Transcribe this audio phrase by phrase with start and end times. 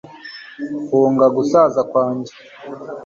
[0.87, 2.33] Hunga gusaza kwanjye